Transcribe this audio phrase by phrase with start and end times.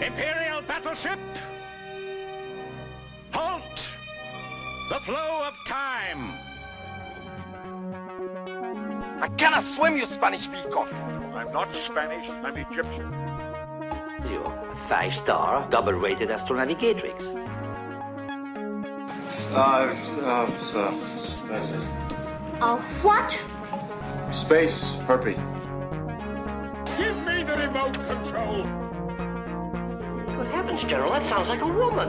[0.00, 1.18] Imperial battleship!
[3.32, 3.62] Halt!
[4.90, 6.32] The flow of time!
[9.20, 10.92] I cannot swim, you Spanish peacock.
[11.34, 13.12] I'm not Spanish, I'm Egyptian.
[14.30, 14.44] You
[14.88, 17.20] five star, double rated astronavigatrix.
[19.52, 21.72] Uh, uh, so, space,
[22.60, 23.44] A what?
[24.30, 25.34] space herpy.
[26.96, 28.87] Give me the remote control!
[30.86, 32.08] General, that sounds like a woman.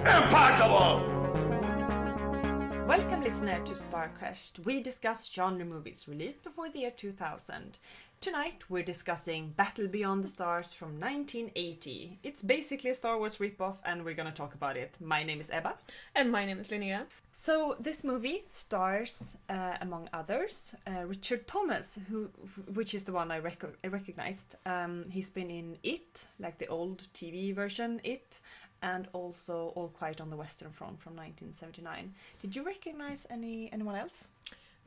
[0.00, 1.02] Impossible!
[2.86, 4.10] Welcome, listener, to Star.
[4.64, 7.78] We discuss genre movies released before the year 2000.
[8.20, 12.18] Tonight, we're discussing Battle Beyond the Stars from 1980.
[12.24, 14.96] It's basically a Star Wars ripoff, and we're gonna talk about it.
[15.00, 15.74] My name is Ebba.
[16.16, 17.04] And my name is Linnea.
[17.30, 22.24] So, this movie stars, uh, among others, uh, Richard Thomas, who,
[22.74, 24.56] which is the one I, rec- I recognized.
[24.66, 28.40] Um, he's been in It, like the old TV version, It,
[28.82, 32.14] and also All Quiet on the Western Front from 1979.
[32.42, 34.28] Did you recognize any anyone else?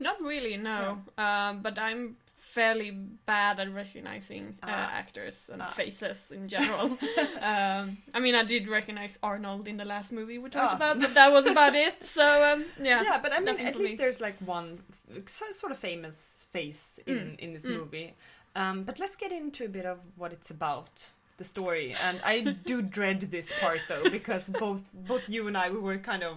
[0.02, 0.80] Not really, no.
[1.16, 2.90] Um, but I'm fairly
[3.26, 4.90] bad at recognizing uh, Ah.
[5.02, 5.68] actors and Ah.
[5.68, 6.86] faces in general.
[7.50, 10.76] um, I mean, I did recognize Arnold in the last movie we talked Ah.
[10.76, 11.96] about, but that was about it.
[12.18, 13.02] So um, yeah.
[13.02, 13.96] yeah, but I mean, at least me.
[14.02, 14.68] there's like one
[15.26, 17.76] so- sort of famous face in Mm, in this mm.
[17.78, 18.10] movie.
[18.54, 20.90] Um, but let's get into a bit of what it's about,
[21.38, 21.94] the story.
[22.06, 22.34] And I
[22.70, 26.36] do dread this part though, because both both you and I we were kind of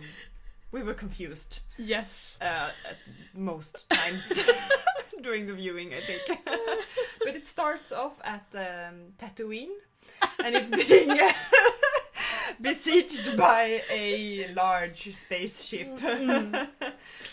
[0.76, 2.38] we were confused Yes.
[2.42, 2.98] uh, at
[3.34, 4.24] most times
[5.24, 6.22] during the viewing, I think.
[7.26, 9.74] but it starts off at um, Tatooine,
[10.44, 11.18] and it's being
[12.62, 15.90] besieged by a large spaceship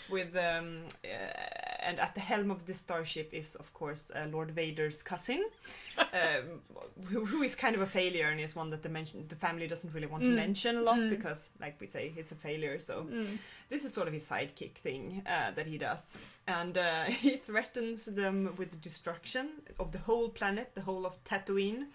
[0.09, 4.51] with um, uh, and at the helm of this starship is of course uh, Lord
[4.51, 5.43] Vader's cousin,
[5.97, 6.61] um,
[7.05, 9.67] who, who is kind of a failure and is one that the, mention, the family
[9.67, 10.35] doesn't really want to Mm.
[10.35, 11.09] mention a lot Mm.
[11.09, 12.79] because, like we say, he's a failure.
[12.79, 13.37] So Mm.
[13.69, 16.15] this is sort of his sidekick thing uh, that he does,
[16.47, 21.23] and uh, he threatens them with the destruction of the whole planet, the whole of
[21.23, 21.85] Tatooine,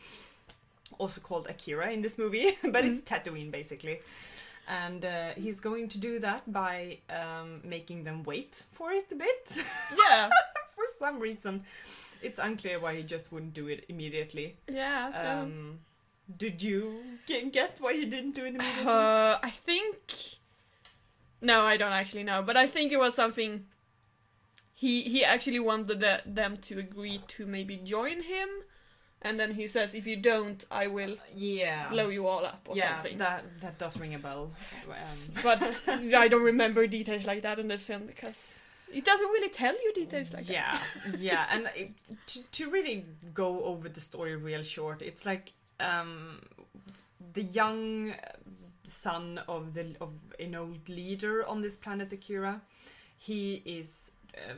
[0.99, 4.01] also called Akira in this movie, but it's Tatooine basically.
[4.69, 9.15] And uh, he's going to do that by um, making them wait for it a
[9.15, 9.65] bit.
[9.99, 10.29] Yeah.
[10.75, 11.65] for some reason,
[12.23, 14.57] it's unclear why he just wouldn't do it immediately.
[14.71, 15.41] Yeah.
[15.43, 15.79] um,
[16.37, 18.85] did you ge- get why he didn't do it immediately?
[18.87, 19.97] Uh, I think.
[21.41, 23.65] No, I don't actually know, but I think it was something.
[24.75, 28.49] He he actually wanted the, them to agree to maybe join him,
[29.23, 31.89] and then he says, "If you don't, I will yeah.
[31.89, 33.19] blow you all up" or yeah, something.
[33.19, 34.53] that that does ring a bell.
[34.89, 38.55] Um, But I don't remember details like that in this film because
[38.93, 41.19] it doesn't really tell you details like yeah, that.
[41.19, 41.91] yeah, yeah, and it,
[42.27, 46.41] to to really go over the story real short, it's like um,
[47.33, 48.15] the young
[48.85, 52.63] son of the of an old leader on this planet Akira.
[53.19, 54.13] He is.
[54.37, 54.55] Uh,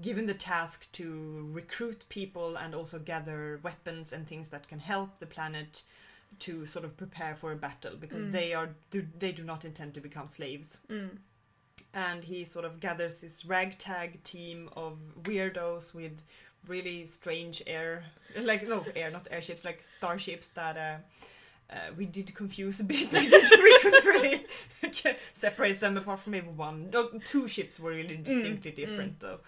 [0.00, 5.18] given the task to recruit people and also gather weapons and things that can help
[5.18, 5.82] the planet
[6.38, 8.32] to sort of prepare for a battle because Mm.
[8.32, 11.18] they are do, they do not intend to become slaves Mm.
[11.92, 16.22] and he sort of gathers this ragtag team of weirdos with
[16.68, 18.04] really strange air
[18.40, 20.96] like no air not airships like starships that uh,
[21.70, 23.12] uh, we did confuse a bit.
[23.12, 24.46] We, did, we couldn't really
[25.34, 26.90] separate them apart from maybe one.
[26.90, 29.40] No, two ships were really distinctly different though.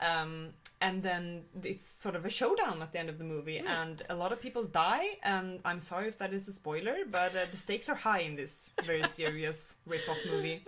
[0.00, 0.50] Um,
[0.80, 4.14] and then it's sort of a showdown at the end of the movie and a
[4.14, 7.56] lot of people die and i'm sorry if that is a spoiler but uh, the
[7.56, 10.64] stakes are high in this very serious rip-off movie.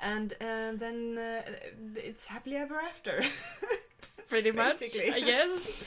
[0.00, 1.42] And uh, then uh,
[1.96, 3.24] it's happily ever after.
[4.28, 5.12] Pretty much, Basically.
[5.12, 5.84] I guess.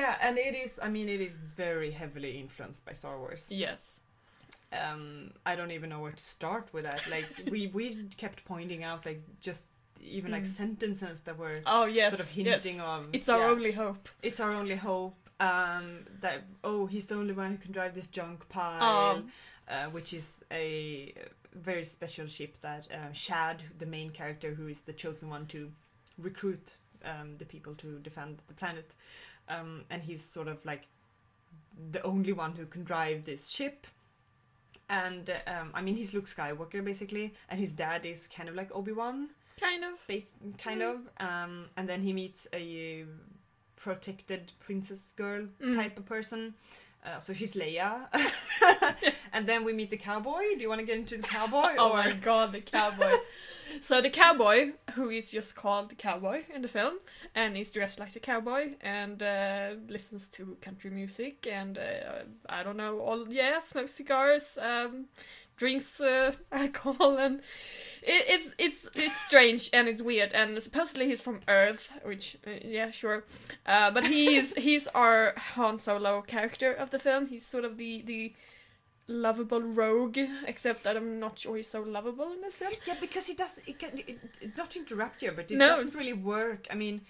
[0.00, 4.00] Yeah and it is i mean it is very heavily influenced by star wars Yes.
[4.72, 7.86] um i don't even know where to start with that like we we
[8.16, 9.64] kept pointing out like just
[10.00, 10.56] even like Mm.
[10.62, 12.10] sentences that were Oh yes.
[12.10, 12.64] sort of yes.
[12.64, 14.08] hinting of It's our yeah, only hope.
[14.22, 15.86] it's our only hope um
[16.20, 19.28] that oh he's the only one who can drive this junk pile Um,
[19.68, 21.14] uh, which is a
[21.54, 25.70] very special ship that uh, Shad, the main character, who is the chosen one to
[26.18, 26.74] recruit
[27.04, 28.88] um, the people to defend the planet,
[29.48, 30.88] um, and he's sort of like
[31.90, 33.86] the only one who can drive this ship.
[34.88, 38.74] And um, I mean, he's Luke Skywalker basically, and his dad is kind of like
[38.74, 39.28] Obi Wan,
[39.58, 40.06] kind of.
[40.06, 40.26] base
[40.58, 40.90] kind Mm.
[40.94, 41.26] of.
[41.26, 43.04] Um, and then he meets a
[43.76, 45.76] protected princess girl Mm.
[45.76, 46.54] type of person
[47.04, 48.06] Uh, so she's Leia,
[49.32, 50.42] and then we meet the cowboy.
[50.54, 51.74] Do you want to get into the cowboy?
[51.76, 53.12] Oh or- my god, the cowboy.
[53.80, 56.98] so the cowboy, who is just called the cowboy in the film,
[57.34, 62.62] and is dressed like a cowboy and uh, listens to country music and uh, I
[62.62, 65.06] don't know, all yeah, smokes cigars, um,
[65.56, 67.40] drinks uh, alcohol, and
[68.02, 70.32] it, it's it's it's strange and it's weird.
[70.32, 73.24] And supposedly he's from Earth, which uh, yeah, sure,
[73.66, 77.26] uh, but he's he's our Han Solo character of the film.
[77.26, 78.34] He's sort of the the
[79.08, 82.72] lovable rogue, except that I'm not sure he's so lovable in this film.
[82.86, 83.58] Yeah, because he does.
[83.66, 86.66] It can, it, not to interrupt you, but it No, doesn't really work.
[86.70, 87.02] I mean,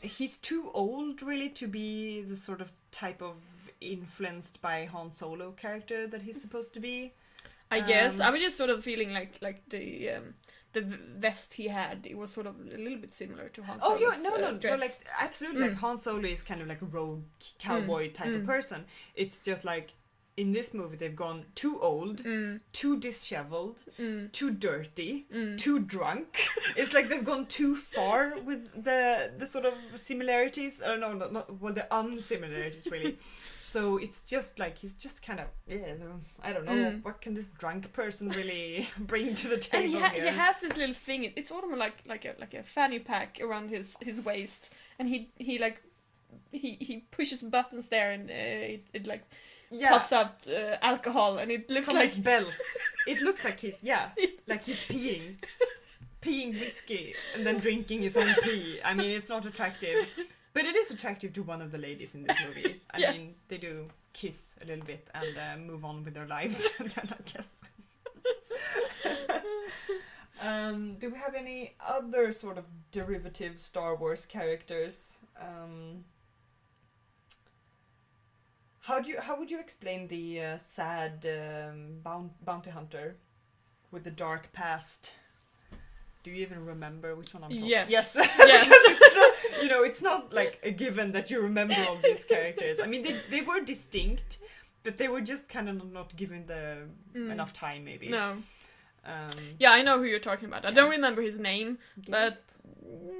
[0.00, 3.36] he's too old really to be the sort of type of
[3.80, 7.14] influenced by Han Solo character that he's supposed to be.
[7.70, 10.34] I guess Um, I was just sort of feeling like like the um,
[10.72, 12.06] the vest he had.
[12.06, 13.98] It was sort of a little bit similar to Han Solo's.
[14.02, 15.62] Oh yeah, no, uh, no, no, like absolutely.
[15.62, 15.76] Like Mm.
[15.76, 17.22] Han Solo is kind of like a rogue
[17.58, 18.46] cowboy type of mm.
[18.46, 18.84] person.
[19.14, 19.92] It's just like
[20.36, 25.58] in this movie they've gone too old, Mm, too disheveled, mm, too dirty, mm.
[25.58, 26.40] too drunk.
[26.76, 30.80] it's like they've gone too far with the the sort of similarities.
[30.80, 33.18] Or no, not, not well, the unsimilarities really.
[33.70, 35.94] so it's just like he's just kind of yeah.
[36.42, 37.04] I don't know Mm.
[37.04, 40.30] what can this drunk person really bring to the And table he, ha- here.
[40.30, 41.32] he has this little thing.
[41.36, 45.08] It's sort of like like a like a fanny pack around his his waist, and
[45.08, 45.82] he he like
[46.52, 49.24] he he pushes buttons there, and uh, it, it like
[49.70, 52.48] yeah, pops out uh, alcohol, and it looks from like his belt.
[53.06, 54.10] It looks like he's yeah,
[54.46, 55.36] like he's peeing,
[56.22, 58.80] peeing whiskey and then drinking his own pee.
[58.84, 60.06] I mean, it's not attractive,
[60.52, 62.80] but it is attractive to one of the ladies in this movie.
[62.92, 63.12] I Yeah.
[63.12, 66.70] mean, they do kiss a little bit and uh, move on with their lives.
[66.78, 67.48] then I guess.
[70.42, 75.16] um, do we have any other sort of derivative Star Wars characters?
[75.40, 76.04] Um,
[78.80, 83.16] how do you how would you explain the uh, sad um, boun- bounty hunter
[83.90, 85.14] with the dark past?
[86.22, 87.66] Do you even remember which one I'm talking?
[87.66, 87.88] Yes.
[87.90, 88.14] Yes.
[88.38, 88.68] Yes.
[88.70, 92.78] It's not, you know, it's not like a given that you remember all these characters.
[92.82, 94.38] I mean, they they were distinct,
[94.82, 97.30] but they were just kind of not given the Mm.
[97.32, 98.08] enough time, maybe.
[98.08, 98.36] no.
[99.04, 99.28] Um,
[99.58, 100.64] Yeah, I know who you're talking about.
[100.64, 100.74] I Yeah.
[100.74, 102.38] don't remember his name, Gelt but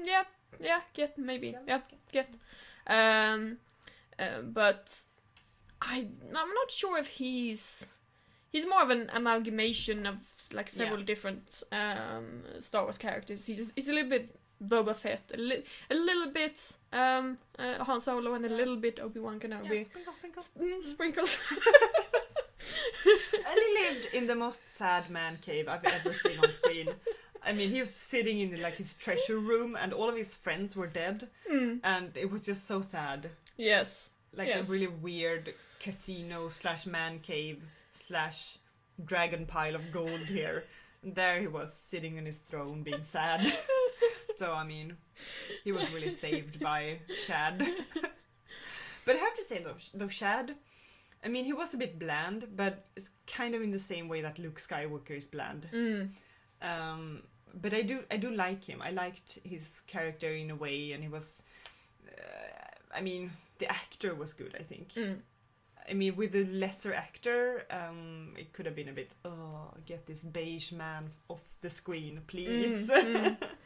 [0.04, 0.24] yeah,
[0.60, 1.80] yeah, Gelt maybe, Yeah, yeah,
[2.12, 2.32] Gelt.
[2.86, 3.56] Um,
[4.18, 4.84] uh, but
[5.82, 7.86] I I'm not sure if he's
[8.50, 10.16] he's more of an amalgamation of
[10.52, 11.06] like several Yeah.
[11.06, 13.46] different um Star Wars characters.
[13.46, 18.00] He's he's a little bit Boba Fett, a, li- a little bit um uh, Han
[18.00, 19.74] Solo, and a little bit Obi Wan Kenobi.
[19.78, 20.12] Yeah, sprinkle,
[20.42, 20.44] sprinkle.
[20.60, 21.38] Mm, sprinkles.
[23.34, 26.88] and he lived in the most sad man cave I've ever seen on screen.
[27.42, 30.76] I mean, he was sitting in like his treasure room, and all of his friends
[30.76, 33.30] were dead, Mm, and it was just so sad.
[33.56, 34.08] yes.
[34.32, 34.68] Like Yes.
[34.68, 37.62] a really weird casino slash man cave
[37.92, 38.58] slash
[39.04, 40.64] dragon pile of gold here.
[41.02, 43.52] And there he was sitting on his throne, being sad.
[44.36, 44.96] so I mean,
[45.64, 47.58] he was really saved by Shad.
[49.06, 50.54] but I have to say though, though Shad,
[51.24, 54.20] I mean, he was a bit bland, but it's kind of in the same way
[54.22, 55.66] that Luke Skywalker is bland.
[55.72, 56.10] Mm,
[56.62, 57.22] Um,
[57.62, 58.80] but I do I do like him.
[58.82, 61.42] I liked his character in a way, and he was.
[62.06, 64.54] Uh, I mean, the actor was good.
[64.60, 64.92] I think.
[64.94, 65.16] mm.
[65.88, 69.12] I mean, with a lesser actor, um, it could have been a bit.
[69.24, 72.88] Oh, get this beige man off the screen, please.
[72.88, 73.36] Mm, mm.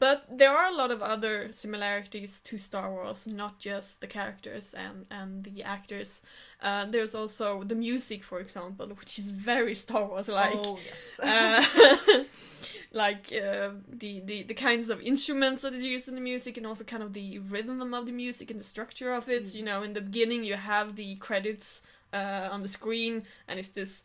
[0.00, 4.74] But there are a lot of other similarities to Star Wars, not just the characters
[4.74, 6.22] and, and the actors.
[6.62, 10.54] Uh, there's also the music, for example, which is very Star Wars like.
[10.56, 11.20] oh yes.
[11.22, 12.24] Uh,
[12.92, 16.66] like uh, the, the the kinds of instruments that are used in the music and
[16.66, 19.54] also kind of the rhythm of the music and the structure of it Mm.
[19.54, 23.70] you know in the beginning you have the credits uh, on the screen and it's
[23.70, 24.02] this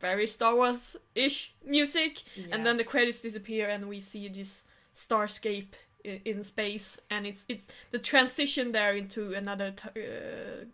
[0.00, 4.62] very star wars ish music and then the credits disappear and we see this
[5.08, 10.64] starscape in space and it's it's the transition there into another uh,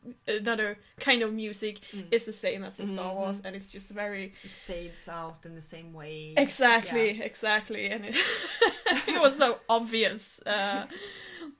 [0.40, 2.06] another kind of music Mm.
[2.12, 3.44] is the same as in Star Wars Mhm.
[3.46, 6.34] and it's just very it fades out in the same way.
[6.36, 8.14] Exactly, exactly, and it,
[9.08, 10.22] it was so obvious.
[10.46, 10.86] Uh,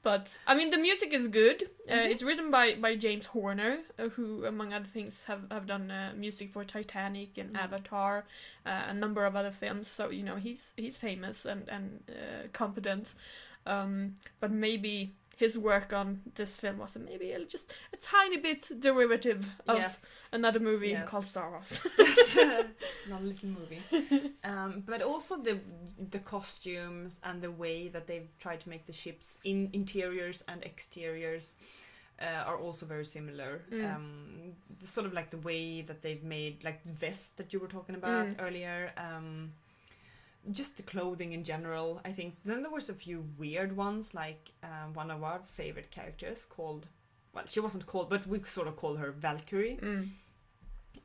[0.03, 1.63] but I mean, the music is good.
[1.89, 2.11] Uh, Mhm.
[2.11, 6.13] It's written by, by James Horner, uh, who, among other things, have have done uh,
[6.17, 7.63] music for Titanic and Mm.
[7.65, 8.25] Avatar,
[8.67, 9.89] uh, a number of other films.
[9.89, 13.15] So you know, he's he's famous and and uh, competent.
[13.67, 19.49] Um, but maybe his work on this film was maybe just a tiny bit derivative
[19.69, 19.97] of Yes.
[20.33, 21.09] another movie Yes.
[21.09, 21.79] called Star Wars.
[21.99, 22.37] Yes.
[23.09, 23.83] Not a little movie.
[24.45, 25.59] Um, but also the
[26.11, 30.63] the costumes and the way that they've tried to make the ships in interiors and
[30.65, 31.55] exteriors.
[32.19, 33.61] uh, are also very similar.
[33.71, 33.95] Mm.
[33.95, 37.69] Um, sort of like the way that they've made like the vest that you were
[37.69, 38.41] talking about Mm.
[38.47, 38.91] earlier.
[38.97, 39.53] Um,
[40.53, 42.37] just the clothing in general, I think.
[42.45, 46.87] Then there was a few weird ones, like um, one of our favorite characters called.
[47.35, 49.79] Well, she wasn't called, but we sort of call her Valkyrie.
[49.83, 50.09] Mm.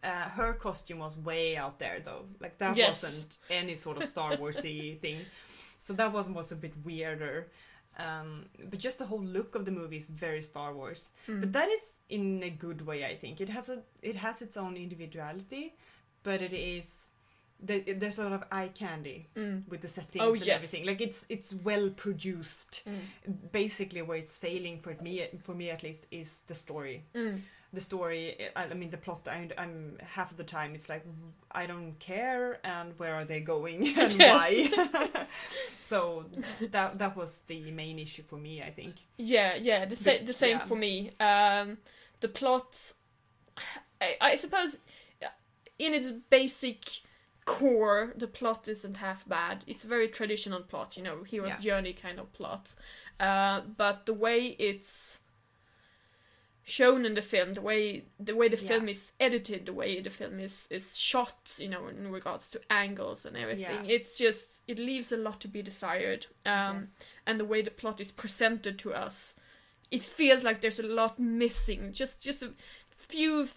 [0.03, 2.25] Uh, her costume was way out there though.
[2.39, 3.03] Like that Yes.
[3.03, 5.17] wasn't any sort of Star Warsy thing.
[5.77, 7.47] So that was was a bit weirder.
[7.99, 11.09] Um, but just the whole look of the movie is very Star Wars.
[11.27, 11.41] Mm.
[11.41, 13.41] But that is in a good way, I think.
[13.41, 15.75] It has a it has its own individuality,
[16.23, 17.09] but it is
[17.63, 19.67] the, there's a lot of eye candy Mm.
[19.69, 20.55] with the settings Oh, and yes.
[20.55, 20.85] everything.
[20.87, 22.81] Like it's it's well produced.
[22.87, 23.51] Mm.
[23.51, 27.41] Basically, where it's failing for me for me at least is the story Mm.
[27.73, 31.05] the story I, mean the plot I, i'm half of the time it's like
[31.61, 34.33] i don't care and where are they going and Yes.
[34.35, 35.25] why
[35.91, 36.25] so
[36.71, 40.33] that that was the main issue for me i think Yeah, yeah, the, sa- the
[40.33, 40.65] same yeah.
[40.69, 41.11] for me.
[41.19, 41.77] Um,
[42.19, 42.93] the plot,
[43.99, 44.77] I, I suppose,
[45.79, 46.79] in its basic
[47.59, 49.63] core, the plot isn't half bad.
[49.67, 51.59] It's a very traditional plot, you know, hero's Yeah.
[51.59, 52.73] journey kind of plot.
[53.19, 55.19] Uh, but the way it's
[56.63, 58.67] shown in the film, the way the way the Yeah.
[58.69, 62.61] film is edited, the way the film is is shot, you know, in regards to
[62.69, 63.95] angles and everything, Yeah.
[63.95, 66.27] it's just it leaves a lot to be desired.
[66.45, 67.07] Um, Yes.
[67.25, 69.35] and the way the plot is presented to us
[69.89, 72.53] it feels like there's a lot missing just just a
[73.11, 73.47] few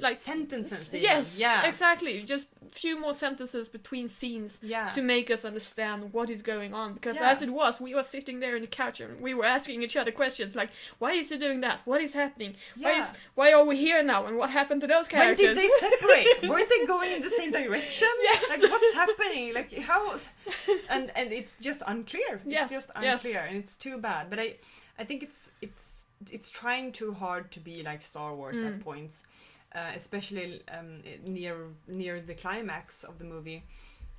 [0.00, 1.00] like sentences even.
[1.00, 1.66] yes yeah.
[1.66, 2.22] exactly.
[2.22, 4.88] Just few more sentences between scenes yeah.
[4.90, 6.94] to make us understand what is going on.
[6.94, 7.30] Because Yeah.
[7.30, 9.96] as it was we were sitting there in the couch and we were asking each
[9.96, 11.82] other questions like why is he doing that?
[11.84, 12.56] What is happening?
[12.76, 14.26] Why is why are we here now?
[14.26, 15.46] And what happened to those characters?
[15.46, 16.26] when did they separate?
[16.50, 18.08] Weren't they going in the same direction?
[18.22, 18.48] Yes.
[18.48, 19.54] like what's happening?
[19.54, 20.18] Like how
[20.88, 22.40] and and it's just unclear.
[22.46, 23.24] Yes, it's just yes.
[23.24, 24.30] unclear and it's too bad.
[24.30, 24.54] But i
[24.98, 25.91] i think it's it's
[26.30, 28.66] it's trying too hard to be like star wars Mm.
[28.66, 29.24] at points
[29.74, 31.56] uh, especially um, near
[31.88, 33.62] near the climax of the movie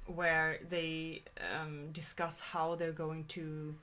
[0.07, 1.21] where they
[1.53, 3.75] um, discuss how they're going to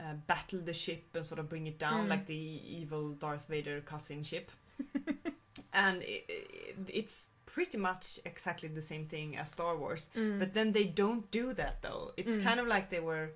[0.00, 2.10] uh, battle the ship and sort of bring it down Mm.
[2.10, 2.34] like the
[2.80, 4.50] evil darth vader cousin ship
[5.72, 10.08] and it, it, it's pretty much exactly the same thing as Star Wars.
[10.16, 10.38] Mm.
[10.38, 12.12] But then they don't do that though.
[12.16, 12.42] It's Mm.
[12.44, 13.30] kind of like they were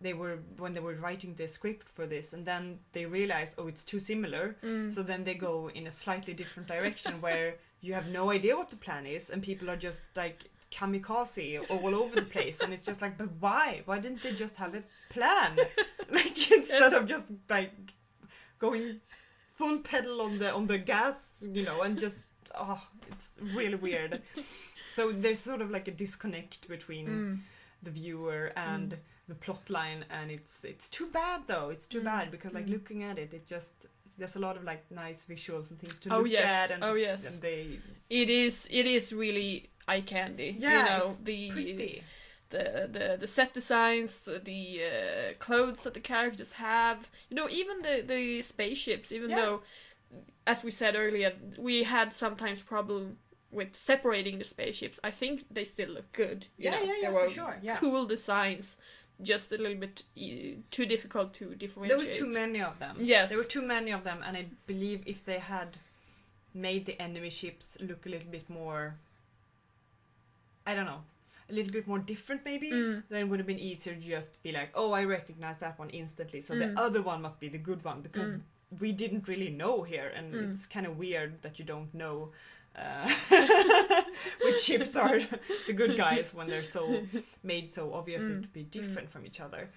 [0.00, 3.66] they were when they were writing the script for this and then they realized oh
[3.66, 4.90] it's too similar Mm.
[4.90, 8.70] so then they go in a slightly different direction where you have no idea what
[8.70, 10.38] the plan is and people are just like
[10.70, 14.56] kamikaze all over the place and it's just like but why why didn't they just
[14.56, 15.56] have a plan
[16.12, 17.72] like instead of just like
[18.58, 19.00] going
[19.54, 22.22] full pedal on the on the gas you know and just
[22.54, 24.22] oh it's really weird
[24.94, 27.38] so there's sort of like a disconnect between Mm.
[27.82, 28.98] the viewer and Mm.
[29.28, 32.04] The plot line and it's it's too bad though it's too Mm.
[32.04, 32.72] bad because like Mm.
[32.72, 36.10] looking at it it just there's a lot of like nice visuals and things to
[36.10, 36.70] Oh, look yes.
[36.70, 37.32] at and, Oh, yes.
[37.32, 37.80] and they
[38.10, 42.02] it is it is really eye candy yeah you know the pretty
[42.50, 47.10] the the the set designs, the uh, clothes that the characters have.
[47.28, 49.12] You know, even the the spaceships.
[49.12, 49.36] Even Yeah.
[49.36, 49.62] though,
[50.46, 53.18] as we said earlier, we had sometimes problem
[53.50, 54.98] with separating the spaceships.
[55.04, 56.46] I think they still look good.
[56.56, 57.76] You Yeah, know, yeah, they yeah, were for sure, yeah.
[57.76, 58.76] cool designs.
[59.20, 60.04] Just a little bit
[60.70, 61.98] too difficult to differentiate.
[61.98, 63.28] there were too many of them Yes.
[63.30, 65.76] there were too many of them and i believe if they had
[66.54, 68.94] made the enemy ships look a little bit more
[70.66, 71.02] i don't know
[71.50, 73.02] a little bit more different maybe Mm.
[73.08, 75.90] then it would have been easier to just be like oh i recognize that one
[75.90, 76.60] instantly so Mm.
[76.74, 78.40] the other one must be the good one because Mm.
[78.80, 80.50] We didn't really know here and Mm.
[80.50, 82.30] it's kind of weird that you don't know
[82.78, 83.10] uh,
[84.44, 85.18] which ships are
[85.66, 87.02] the good guys when they're so
[87.42, 88.42] made so obviously Mm.
[88.42, 89.68] to be different from each other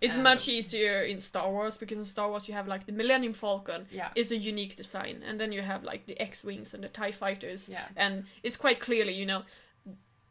[0.00, 2.92] It's Um, much easier in Star Wars because in Star Wars you have like the
[2.92, 6.82] Millennium Falcon yeah is a unique design, and then you have like the X-wings and
[6.84, 9.42] the Tie fighters, yeah and it's quite clearly, you know,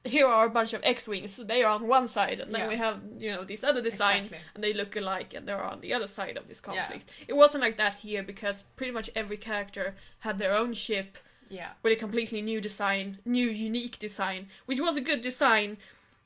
[0.05, 1.38] here are a bunch of X-wings.
[1.38, 2.67] They are on one side, and then Yeah.
[2.67, 4.39] we have you know this other design, exactly.
[4.55, 6.74] and they look alike, and they're on the other side of this Yeah.
[6.74, 7.10] conflict.
[7.27, 11.17] It wasn't like that here because pretty much every character had their own ship
[11.50, 15.77] yeah with a completely new design, new unique design, which was a good design.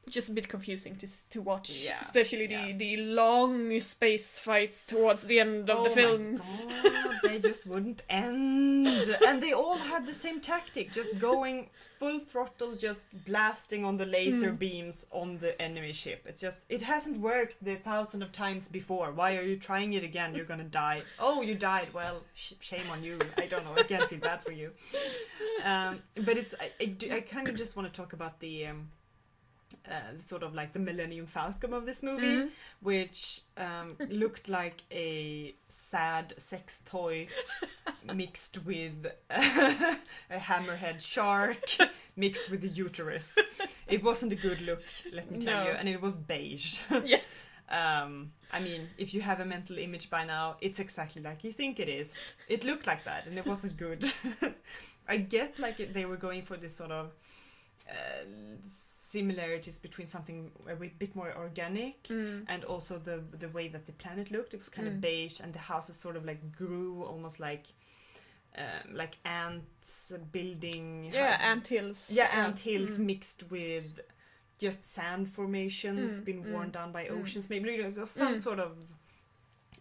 [0.10, 2.78] Just a bit confusing to to watch, Yeah, especially the yeah.
[2.78, 6.36] the long space fights towards the end of oh the film.
[6.38, 8.88] God, they just wouldn't end,
[9.28, 14.06] and they all had the same tactic, just going full throttle, just blasting on the
[14.06, 14.60] laser Mm.
[14.60, 16.24] beams on the enemy ship.
[16.30, 19.12] It's just it hasn't worked the thousand of times before.
[19.12, 20.34] Why are you trying it again?
[20.36, 21.02] You're gonna die.
[21.20, 21.88] Oh, you died.
[21.94, 23.18] Well, sh- shame on you.
[23.38, 23.74] I don't know.
[23.76, 24.72] I can't feel bad for you.
[25.66, 28.68] Um, but it's I, I, I kind of just want to talk about the.
[28.68, 28.90] Um,
[29.90, 32.50] uh, sort of like the Millennium Falcon of this movie, Mhm.
[32.82, 37.28] which um, looked like a sad sex toy
[38.14, 39.98] mixed with a
[40.32, 41.64] hammerhead shark
[42.16, 43.36] mixed with a uterus.
[43.88, 44.82] It wasn't a good look,
[45.14, 45.72] let me tell No.
[45.72, 46.80] you, and it was beige.
[47.06, 47.50] yes.
[47.70, 51.52] Um, I mean, if you have a mental image by now, it's exactly like you
[51.52, 52.14] think it is.
[52.48, 54.06] It looked like that, and it wasn't good.
[55.08, 57.12] I get like it, they were going for this sort of
[57.90, 58.24] uh,
[59.12, 62.44] similarities between something a bit more organic Mm.
[62.48, 64.54] and also the the way that the planet looked.
[64.54, 64.92] It was kind Mm.
[64.96, 67.66] of beige, and the houses sort of like grew almost like
[68.58, 71.10] um, like ants building.
[71.14, 72.10] Yeah, how- ant hills.
[72.12, 73.06] yeah, ant hills Mm.
[73.06, 74.00] mixed with
[74.60, 77.12] just sand formations Mm, being worn mm, down by mm.
[77.22, 77.50] oceans.
[77.50, 78.72] Maybe you know, some sort of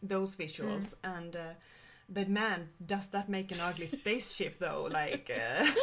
[0.02, 0.94] those visuals.
[1.02, 1.54] And uh,
[2.08, 4.84] but man, does that make an ugly spaceship though?
[5.00, 5.30] Like.
[5.30, 5.66] Uh,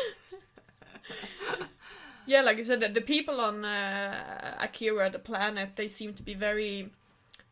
[2.26, 6.24] Yeah, like I said, the, the people on uh, Akira, the planet, they seem to
[6.24, 6.92] be very,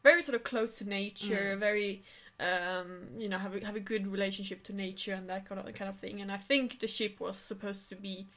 [0.03, 1.59] very sort of close to nature, Mm.
[1.59, 2.03] very,
[2.39, 5.73] um, you know, have a, have a good relationship to nature and that kind of
[5.75, 6.21] kind of thing.
[6.21, 8.27] And I think the ship was supposed to be,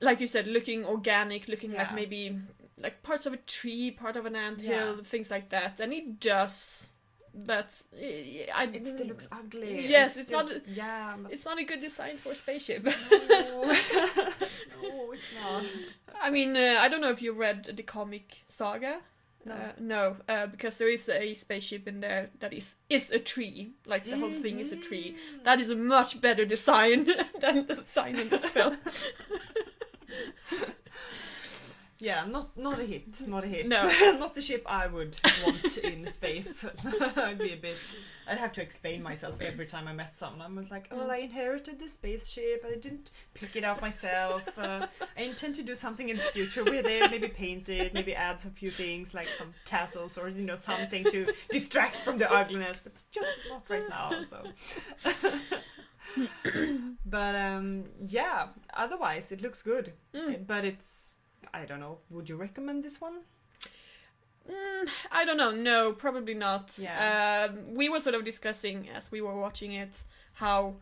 [0.00, 2.38] like you said, looking organic, looking like maybe
[2.78, 4.94] like parts of a tree, part of an ant Yeah.
[4.94, 5.78] hill, things like that.
[5.80, 6.88] And it does,
[7.34, 7.98] but uh,
[8.54, 9.86] I it still looks ugly.
[9.86, 11.16] Yes, it's not just- Yeah.
[11.30, 12.84] It's not a good design for a spaceship.
[12.84, 12.92] no.
[13.64, 13.72] no,
[15.12, 15.64] it's not.
[16.20, 18.98] I mean, uh, I don't know if you read the comic Saga.
[19.44, 19.54] No.
[19.54, 23.72] Uh, no, uh, because there is a spaceship in there that is is a tree.
[23.86, 25.16] Like the whole thing is a tree.
[25.16, 25.44] Mm.
[25.44, 27.06] That is a much better design
[27.40, 28.78] than the design in this film.
[32.02, 33.68] Yeah, not not a hit, not a hit.
[33.68, 33.84] No.
[34.18, 36.64] not the ship I would want in space.
[37.16, 37.76] I'd be a bit.
[38.26, 40.58] I'd have to explain myself every time I met someone.
[40.58, 42.66] I'm like, oh, well, I inherited this spaceship.
[42.66, 44.42] I didn't pick it up myself.
[44.58, 47.08] Uh, I intend to do something in the future with it.
[47.08, 47.94] Maybe paint it.
[47.94, 52.18] Maybe add some few things like some tassels or you know something to distract from
[52.18, 52.80] the ugliness.
[52.82, 54.24] But just not right now.
[54.28, 54.42] So.
[57.06, 58.48] but um, yeah.
[58.74, 59.92] Otherwise, it looks good.
[60.12, 60.48] Mm.
[60.48, 61.11] But it's.
[61.54, 61.98] I don't know.
[62.10, 63.20] Would you recommend this one?
[64.50, 65.52] Mm, I don't know.
[65.52, 66.72] No, probably not.
[66.78, 67.48] Yeah.
[67.50, 70.02] Um, we were sort of discussing as we were watching it
[70.34, 70.76] how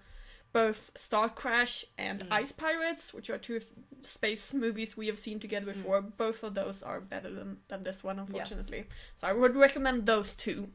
[0.53, 2.33] both Star Crash and Mm.
[2.33, 3.61] Ice Pirates, which are two
[4.03, 5.75] space movies we have seen together Mm.
[5.75, 8.87] before, both of those are better than, than this one, unfortunately.
[9.15, 10.71] So I would recommend those two.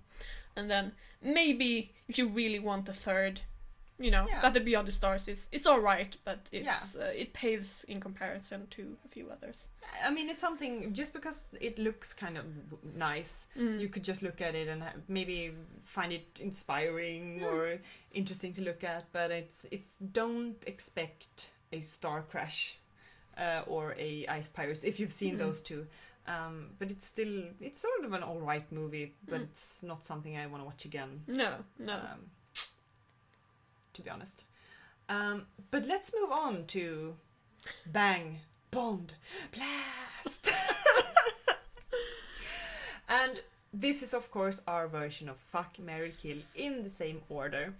[0.55, 3.41] And then maybe if you really want a third,
[3.97, 4.41] you know, Yeah.
[4.41, 8.67] Battle Beyond the Stars is it's all right, but it's uh, it pales in comparison
[8.71, 9.67] to a few others.
[10.03, 12.45] I mean, it's something just because it looks kind of
[12.95, 13.47] nice.
[13.57, 13.79] Mm.
[13.79, 15.51] You could just look at it and maybe
[15.83, 17.45] find it inspiring Hmm.
[17.45, 17.79] or
[18.11, 22.77] interesting to look at, but it's it's don't expect a Star Crash
[23.37, 25.39] uh, or a Ice Pirates if you've seen Mm.
[25.39, 25.87] those two.
[26.27, 29.43] Um, but it's still it's sort of an all right movie, but Mm.
[29.43, 31.23] it's not something I want to watch again.
[31.27, 31.93] No, no.
[31.93, 32.31] Um,
[33.95, 34.43] to be honest.
[35.09, 37.15] Um, but let's move on to
[37.85, 38.39] Bang
[38.71, 39.13] Bond
[39.53, 40.49] Blast.
[43.09, 43.41] and
[43.73, 47.73] this is of course our version of Fuck Mary Kill in the same order.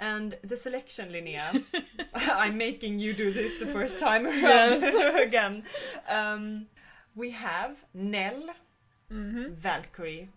[0.00, 1.62] And the selection, Linnea,
[2.14, 5.22] I'm making you do this the first time around Yes.
[5.28, 5.62] again.
[6.08, 6.66] Um,
[7.14, 8.42] we have Nell,
[9.08, 10.30] hmm Valkyrie,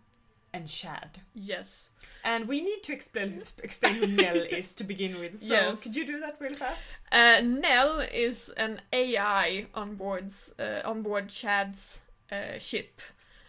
[0.58, 1.22] and Shad.
[1.34, 1.90] Yes.
[2.24, 5.40] And we need to explain explain who Nell is to begin with.
[5.40, 5.80] So Yes.
[5.82, 6.96] could you do that really fast?
[7.12, 13.02] Uh, Nell is an AI on board's uh, on board Shad's uh, ship.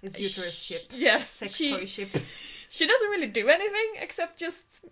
[0.02, 2.10] His uterus Sh- ship, Yes, sex she toy ship.
[2.68, 4.84] she doesn't really do anything except just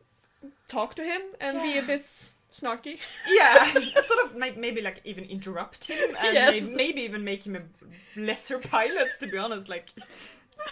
[0.68, 2.04] talk to him and be a bit
[2.50, 2.98] snarky.
[3.28, 3.70] Yeah,
[4.10, 6.62] sort of make, maybe like even interrupt him and Yes.
[6.64, 7.62] may- maybe even make him a
[8.20, 9.08] lesser pilot.
[9.20, 9.90] To be honest, like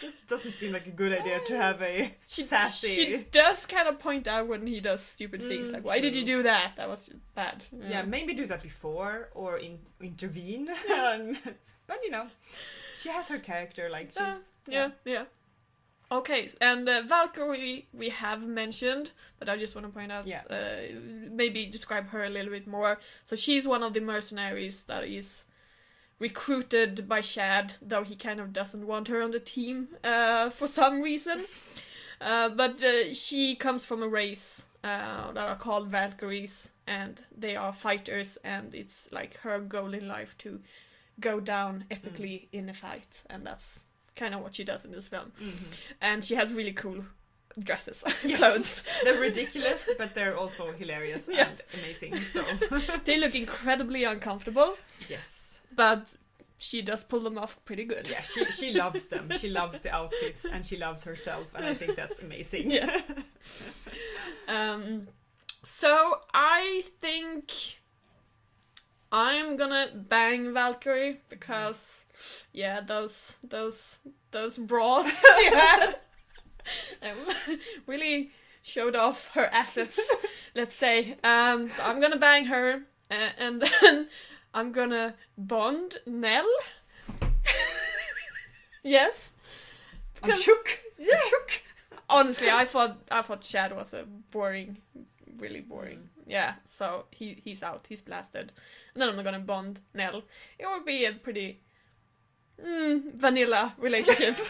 [0.01, 2.95] just doesn't seem like a good idea to have a She, sassy.
[2.95, 6.15] she does kind of point out when he does stupid things, Mm, like "Why did
[6.17, 6.73] you do that?
[6.77, 10.69] That was bad." yeah, maybe do that before or in, intervene.
[10.95, 11.37] Um,
[11.87, 12.27] but you know,
[13.01, 13.89] she has her character.
[13.91, 15.25] Like she's Uh, yeah, yeah.
[16.13, 20.43] Okay, and uh, Valkyrie we have mentioned, but I just want to point out, Yeah.
[20.51, 20.93] uh,
[21.31, 22.99] maybe describe her a little bit more.
[23.25, 25.45] So she's one of the mercenaries that is
[26.19, 30.67] recruited by Shad, though he kind of doesn't want her on the team uh, for
[30.67, 31.45] some reason.
[32.21, 37.55] Uh, but uh, she comes from a race uh, that are called Valkyries, and they
[37.55, 40.61] are fighters, and it's like her goal in life to
[41.21, 43.83] go down epically in a fight, and that's
[44.17, 45.33] kind of what she does in this film.
[45.43, 45.77] Mhm.
[46.01, 47.05] And she has really cool
[47.59, 48.39] dresses, Yes.
[48.39, 48.85] clothes.
[49.05, 51.61] They're ridiculous, but they're also hilarious Yes.
[51.73, 52.15] and amazing.
[52.33, 52.43] So
[53.05, 54.77] they look incredibly uncomfortable,
[55.11, 55.34] yes,
[55.75, 56.15] but
[56.59, 58.09] she does pull them off pretty good.
[58.09, 59.31] Yeah, she she loves them.
[59.39, 62.71] She loves the outfits and she loves herself, and I think that's amazing.
[62.71, 63.03] Yes.
[64.49, 65.09] Um,
[65.63, 67.53] so I think
[69.13, 72.05] I'm gonna bang Valkyrie because
[72.53, 73.99] yeah, those those
[74.31, 75.07] those bras
[75.39, 75.95] she had
[77.03, 78.31] um, really
[78.63, 80.01] showed off her assets.
[80.55, 81.17] let's say.
[81.25, 84.09] Um, so I'm gonna bang her, uh, and then
[84.55, 86.49] I'm gonna bond Nell.
[88.83, 89.33] yes.
[90.23, 90.81] I'm Because- shook.
[90.99, 91.21] Yeah.
[91.29, 91.51] shook.
[92.09, 94.79] honestly, I thought I thought Shad was a boring,
[95.39, 96.09] really boring.
[96.27, 98.53] Yeah, so he he's out, he's blasted,
[98.95, 100.23] and then I'm gonna bond Nell.
[100.59, 101.61] It would be a pretty
[102.63, 104.37] mm, vanilla relationship.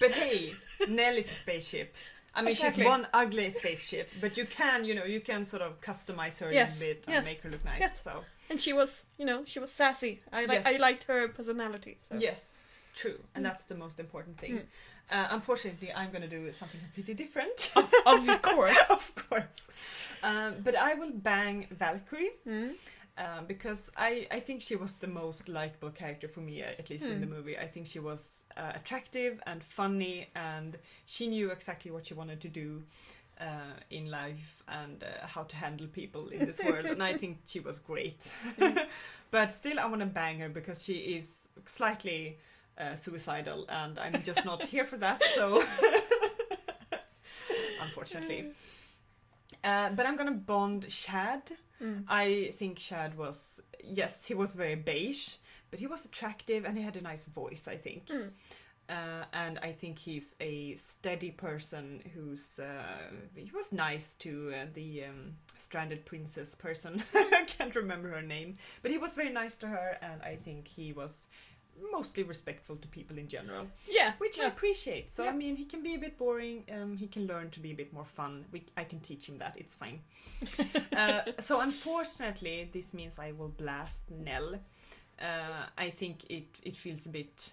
[0.00, 0.54] But hey,
[0.88, 1.94] Nell is a spaceship.
[2.34, 2.84] I mean, Exactly.
[2.84, 6.50] she's one ugly spaceship, but you can, you know, you can sort of customize her
[6.50, 7.80] Yes, a little bit and yes, make her look nice.
[7.80, 8.00] yes.
[8.02, 10.20] So and she was, you know, she was sassy.
[10.32, 11.98] I like I liked her personality.
[12.08, 12.16] So.
[12.18, 12.40] yes,
[12.94, 13.48] true, and Mm.
[13.48, 14.54] that's the most important thing.
[14.58, 14.66] Mm.
[15.12, 17.72] Uh, unfortunately, I'm gonna do something completely different.
[18.06, 18.76] Of course.
[18.90, 19.60] of course.
[20.22, 22.32] Um, but I will bang Valkyrie.
[22.46, 22.72] Mm.
[23.18, 26.88] um, because I, I think she was the most likable character for me, uh, at
[26.90, 27.34] least in the Hmm.
[27.36, 27.56] movie.
[27.58, 32.40] I think she was uh, attractive and funny, and she knew exactly what she wanted
[32.40, 32.82] to do
[33.40, 36.86] uh, in life and uh, how to handle people in this world.
[36.86, 38.30] and I think she was great.
[39.30, 42.38] but still, I want to bang her because she is slightly
[42.78, 45.22] uh, suicidal, and I'm just not here for that.
[45.34, 45.62] So,
[47.82, 48.52] unfortunately.
[49.62, 51.42] Uh, but I'm gonna bond Shad.
[51.82, 52.04] Mm.
[52.08, 55.34] I think Shad was yes, he was very beige,
[55.70, 57.66] but he was attractive and he had a nice voice.
[57.68, 58.30] I think, Mm.
[58.90, 62.98] Uh, and I think he's a steady person who's uh,
[63.36, 67.02] he was nice to uh, the um, stranded princess person.
[67.14, 70.66] I can't remember her name, but he was very nice to her, and I think
[70.68, 71.28] he was
[71.92, 75.14] mostly respectful to people in general Yeah, which I appreciate.
[75.14, 75.30] So Yeah.
[75.30, 76.64] I mean, he can be a bit boring.
[76.70, 78.44] Um, he can learn to be a bit more fun.
[78.52, 79.56] We, I can teach him that.
[79.56, 80.00] It's fine.
[80.96, 84.56] uh, so unfortunately, this means I will blast Nell.
[85.20, 87.52] Uh, I think it it feels a bit.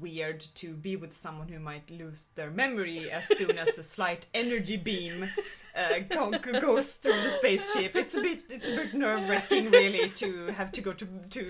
[0.00, 4.26] Weird to be with someone who might lose their memory as soon as a slight
[4.34, 5.30] energy beam
[5.76, 7.94] uh, go, go- goes through the spaceship.
[7.96, 11.40] It's a bit it's a bit nerve wracking, really, to have to go to to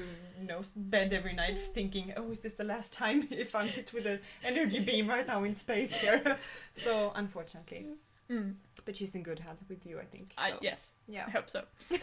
[0.40, 3.92] you know bed every night thinking, oh, is this the last time if I'm hit
[3.92, 6.38] with an energy beam right now in space here?
[6.76, 7.86] so unfortunately,
[8.30, 8.54] Mm.
[8.84, 10.34] but she's in good hands with you, I think.
[10.38, 11.24] So, yes, yeah.
[11.26, 11.64] I hope so.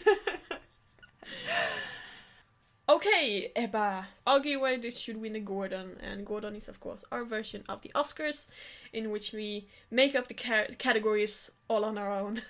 [2.90, 4.08] okay, Ebba.
[4.24, 7.90] Why this should win a Gordon, and Gordon is, of course, our version of the
[7.94, 8.48] Oscars,
[8.92, 12.42] in which we make up the ca- categories all on our own,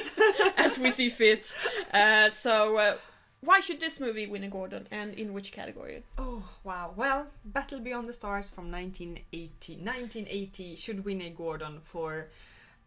[0.56, 1.54] as we see fit.
[1.92, 2.96] Uh, so, uh,
[3.40, 6.02] why should this movie win a Gordon, and in which category?
[6.16, 6.92] Oh wow!
[6.96, 9.74] Well, Battle Beyond the Stars from 1980.
[9.74, 12.28] 1980 should win a Gordon for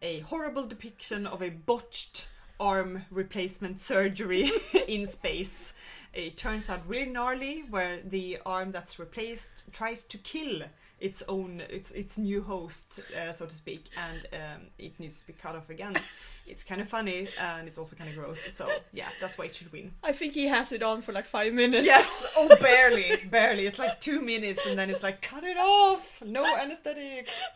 [0.02, 2.28] a horrible depiction of a botched
[2.62, 4.52] arm replacement surgery
[4.88, 5.74] in space.
[6.14, 10.64] It turns out really gnarly, where the arm that's replaced tries to kill
[11.00, 15.28] its own its its new host, uh, so to speak, and um, it needs to
[15.28, 15.98] be cut off again.
[16.46, 18.42] It's kind of funny and it's also kind of gross.
[18.54, 19.92] So yeah, that's why it should win.
[20.04, 21.88] I think he has it on for like five minutes.
[21.88, 23.66] Yes, oh barely, barely.
[23.68, 26.22] It's like two minutes and then it's like cut it off.
[26.26, 27.40] No anesthetics.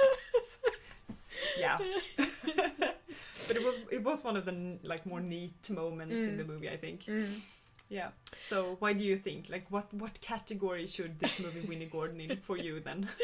[1.60, 1.78] Yeah.
[3.48, 6.38] But it was it was one of the like more neat moments in Mm.
[6.38, 7.06] the movie, I think.
[7.06, 7.40] Mm.
[7.90, 8.10] Yeah.
[8.50, 12.20] So why do you think like what what category should this movie win a Gordon
[12.22, 13.08] in for you then?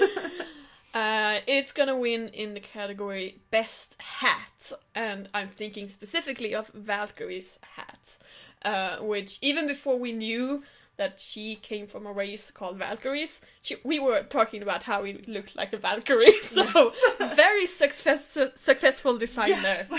[0.94, 7.60] Uh, it's gonna win in the category Best Hat, and I'm thinking specifically of Valkyrie's
[7.78, 8.18] hat,
[8.66, 10.64] uh, which even before we knew
[11.02, 15.28] that she came from a race called Valkyries, she, we were talking about how it
[15.28, 16.38] looked like a Valkyrie.
[16.56, 16.64] So
[17.44, 19.88] very success, successful design there.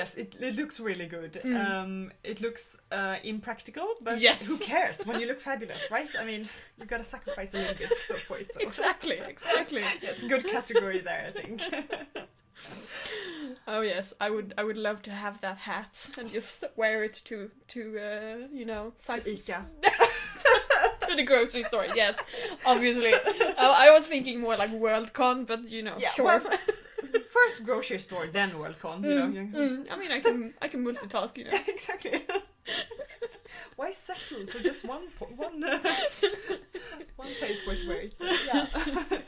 [0.00, 1.34] Yes, it, it looks really good.
[1.44, 1.56] Mm.
[1.64, 4.40] Um, it looks uh, impractical, but Yes.
[4.46, 6.08] who cares when you look fabulous, right?
[6.18, 8.48] I mean, you gotta sacrifice a little bit so for it.
[8.54, 8.60] So.
[8.60, 9.82] Exactly, exactly.
[10.00, 11.60] yes, good category there, I think.
[13.66, 14.54] Oh yes, I would.
[14.58, 18.64] I would love to have that hat and just wear it to to uh, you
[18.64, 19.64] know size Ica.
[21.08, 21.86] to the grocery store.
[21.94, 22.18] Yes,
[22.66, 23.12] obviously.
[23.58, 26.24] I was thinking more like Worldcon, but you know, Yeah, sure.
[26.26, 26.40] well,
[27.32, 29.04] First grocery store, then Worldcon.
[29.04, 29.26] You know.
[29.28, 29.86] Mm, mm.
[29.92, 31.36] I mean, I can I can multitask.
[31.38, 31.58] You know.
[31.68, 32.22] exactly.
[33.76, 35.78] Why settle for just one po- one uh,
[37.16, 38.14] one place where to wear it?
[38.20, 39.18] Yeah.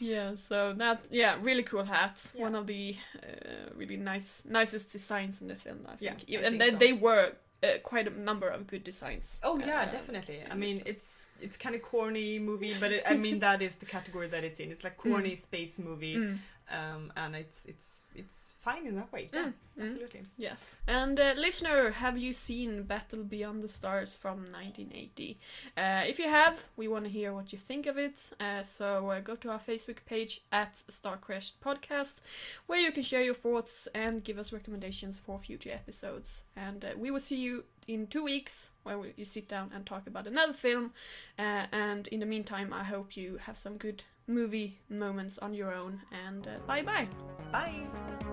[0.00, 0.34] Yeah.
[0.48, 2.22] So that yeah, really cool hat.
[2.34, 2.42] Yeah.
[2.42, 5.86] One of the uh, really nice nicest designs in the film.
[5.86, 6.30] I Yeah, think.
[6.42, 6.76] I and think they, so.
[6.78, 7.32] they were
[7.62, 9.38] uh, quite a number of good designs.
[9.42, 10.40] Oh yeah, uh, definitely.
[10.50, 13.86] I mean, it's it's kind of corny movie, but it, I mean that is the
[13.86, 14.70] category that it's in.
[14.72, 16.38] It's like corny space movie, Mm.
[16.70, 19.28] Um, and it's it's it's fine in that way.
[19.32, 19.86] Yeah, Mm, mm.
[19.86, 20.22] absolutely.
[20.36, 20.76] Yes.
[20.86, 25.38] And uh, listener, have you seen Battle Beyond the Stars from 1980?
[25.76, 28.18] Uh, if you have, we want to hear what you think of it.
[28.38, 32.20] Uh, so uh, go to our Facebook page at Starcrashed Podcast,
[32.66, 36.42] where you can share your thoughts and give us recommendations for future episodes.
[36.56, 39.86] And uh, we will see you in two weeks, where we you sit down and
[39.86, 40.92] talk about another film.
[41.38, 45.72] Uh, and in the meantime, I hope you have some good movie moments on your
[45.72, 46.00] own.
[46.26, 47.08] And uh, bye bye.
[47.52, 48.26] Bye.